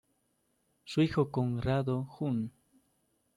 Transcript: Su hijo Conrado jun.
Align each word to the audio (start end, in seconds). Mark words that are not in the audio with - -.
Su 0.83 1.03
hijo 1.03 1.29
Conrado 1.29 2.05
jun. 2.05 2.51